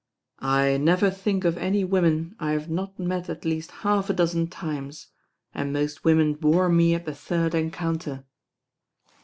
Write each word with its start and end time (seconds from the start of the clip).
"I 0.39 0.77
never 0.77 1.11
think 1.11 1.45
of 1.45 1.59
any 1.59 1.83
women 1.83 2.35
I 2.39 2.53
have 2.53 2.71
not 2.71 2.97
met 2.97 3.29
at 3.29 3.45
least 3.45 3.69
half 3.85 4.09
a 4.09 4.13
dozen 4.13 4.47
times, 4.47 5.09
and 5.53 5.71
most 5.71 6.03
women 6.03 6.33
bore 6.33 6.69
me 6.69 6.95
at 6.95 7.05
the 7.05 7.13
third 7.13 7.53
encounter. 7.53 8.25